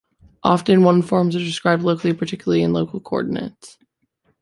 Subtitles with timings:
[0.41, 3.77] Often one-forms are described locally, particularly in local coordinates.